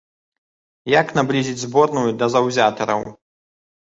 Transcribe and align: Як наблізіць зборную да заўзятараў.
Як 0.99 1.07
наблізіць 1.17 1.61
зборную 1.65 2.05
да 2.21 2.25
заўзятараў. 2.37 3.01